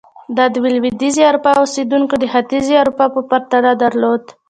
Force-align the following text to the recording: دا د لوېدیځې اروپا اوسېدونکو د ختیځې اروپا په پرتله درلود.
دا 0.37 0.45
د 0.53 0.55
لوېدیځې 0.75 1.21
اروپا 1.29 1.51
اوسېدونکو 1.57 2.15
د 2.19 2.23
ختیځې 2.33 2.73
اروپا 2.81 3.05
په 3.15 3.21
پرتله 3.29 3.71
درلود. 3.83 4.23